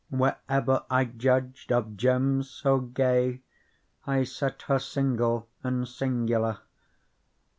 [0.09, 3.43] Wherever I judged of gems so gay,
[4.07, 6.57] I set her single and singular.